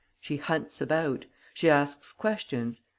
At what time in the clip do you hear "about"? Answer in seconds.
0.81-1.25